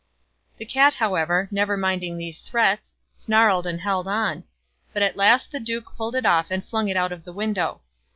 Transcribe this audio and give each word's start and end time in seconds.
The 0.57 0.65
cat, 0.65 0.95
however, 0.95 1.47
never 1.51 1.77
minding 1.77 2.17
these 2.17 2.41
threats, 2.41 2.95
snarled 3.11 3.67
and 3.67 3.79
held 3.81 4.07
on; 4.07 4.45
but 4.95 5.03
at 5.03 5.15
last 5.15 5.51
the 5.51 5.59
duke 5.59 5.95
pulled 5.95 6.15
it 6.15 6.25
off 6.25 6.49
and 6.49 6.65
flung 6.65 6.87
it 6.87 6.97
out 6.97 7.11
of 7.11 7.23
the 7.23 7.31
window. 7.31 7.81